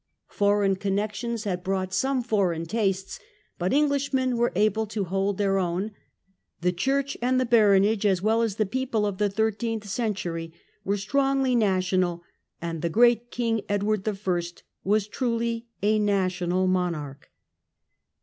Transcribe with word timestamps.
Foreign 0.29 0.75
con 0.77 0.93
feeUnf. 0.93 0.95
nexions 0.95 1.43
had 1.45 1.63
broi^ht 1.63 1.93
some 1.93 2.23
fore^ 2.23 2.67
tastes, 2.67 3.19
but 3.59 3.71
Englishmen 3.71 4.35
were 4.35 4.51
able 4.55 4.87
to 4.87 5.03
hold 5.03 5.37
their 5.37 5.59
own; 5.59 5.91
the 6.61 6.71
church 6.71 7.15
and 7.21 7.39
the 7.39 7.45
baronage, 7.45 8.03
as 8.03 8.19
well 8.19 8.41
as 8.41 8.55
the 8.55 8.65
people 8.65 9.05
of 9.05 9.19
the 9.19 9.29
thirteenth 9.29 9.87
century, 9.87 10.51
were 10.83 10.97
strongly 10.97 11.55
national, 11.55 12.23
and 12.59 12.81
the 12.81 12.89
great 12.89 13.29
King 13.29 13.61
Ed 13.69 13.83
ward 13.83 14.09
I. 14.09 14.17
was 14.83 15.07
truly 15.07 15.67
a 15.83 15.99
national 15.99 16.65
monarch. 16.65 17.29